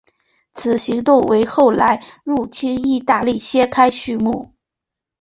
[0.55, 4.51] 此行动为后来入侵义大利揭开续幕。